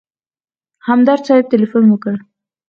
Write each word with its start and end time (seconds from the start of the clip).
همدرد 0.87 1.21
صاحب 1.27 1.45
تیلفون 1.51 1.83
وکړ. 1.89 2.15